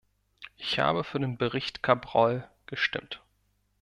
[0.57, 3.21] Ich habe für den Bericht Cabrol gestimmt.